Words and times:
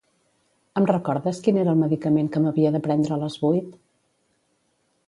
Em 0.79 0.87
recordes 0.91 1.41
quin 1.47 1.59
era 1.65 1.75
el 1.75 1.83
medicament 1.83 2.33
que 2.37 2.43
m'havia 2.47 2.73
de 2.77 2.83
prendre 2.89 3.17
a 3.19 3.21
les 3.27 3.39
vuit? 3.47 3.79